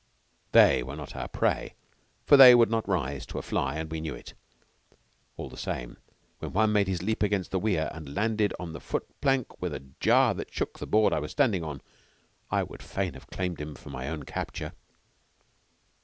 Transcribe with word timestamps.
They 0.51 0.81
were 0.81 0.95
not 0.95 1.15
our 1.15 1.27
prey, 1.27 1.75
for 2.25 2.35
they 2.35 2.55
would 2.55 2.71
not 2.71 2.89
rise 2.89 3.27
at 3.29 3.35
a 3.35 3.41
fly, 3.43 3.75
and 3.75 3.91
we 3.91 4.01
knew 4.01 4.15
it. 4.15 4.33
All 5.37 5.47
the 5.47 5.57
same, 5.57 5.97
when 6.39 6.53
one 6.53 6.71
made 6.73 6.87
his 6.87 7.03
leap 7.03 7.21
against 7.21 7.51
the 7.51 7.59
weir, 7.59 7.87
and 7.93 8.15
landed 8.15 8.51
on 8.59 8.73
the 8.73 8.79
foot 8.79 9.05
plank 9.21 9.61
with 9.61 9.75
a 9.75 9.87
jar 9.99 10.33
that 10.33 10.51
shook 10.51 10.79
the 10.79 10.87
board 10.87 11.13
I 11.13 11.19
was 11.19 11.29
standing 11.33 11.63
on, 11.63 11.81
I 12.49 12.63
would 12.63 12.81
fain 12.81 13.13
have 13.13 13.27
claimed 13.27 13.61
him 13.61 13.75
for 13.75 13.91
my 13.91 14.09
own 14.09 14.23
capture. 14.23 14.73